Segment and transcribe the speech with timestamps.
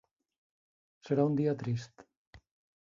[1.09, 2.09] Serà un dia trist.